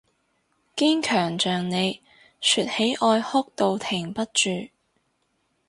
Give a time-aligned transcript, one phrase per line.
[0.75, 2.01] 堅強像你，
[2.39, 4.67] 說起愛哭到停不住